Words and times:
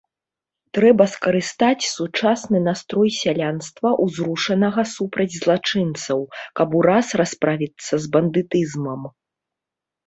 Трэба 0.77 1.03
скарыстаць 1.15 1.89
сучасны 1.97 2.61
настрой 2.69 3.09
сялянства, 3.19 3.89
узрушанага 4.07 4.81
супраць 4.95 5.31
злачынцаў, 5.41 6.19
каб 6.61 6.67
ураз 6.83 7.07
расправіцца 7.25 7.93
з 8.07 8.15
бандытызмам. 8.19 9.01